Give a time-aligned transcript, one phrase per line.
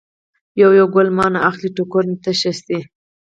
[0.61, 2.79] یو یو ګل مانه اخلي ټوکرۍ تشه شي.